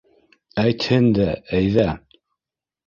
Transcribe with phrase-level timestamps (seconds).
[0.63, 1.29] —Әйтһен дә,
[1.59, 1.89] әйҙә!